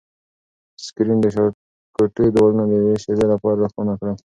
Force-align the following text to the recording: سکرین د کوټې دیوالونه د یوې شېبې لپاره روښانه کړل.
سکرین 0.85 1.17
د 1.23 1.25
کوټې 1.95 2.25
دیوالونه 2.33 2.63
د 2.67 2.71
یوې 2.81 2.95
شېبې 3.03 3.25
لپاره 3.33 3.59
روښانه 3.63 3.93
کړل. 3.99 4.15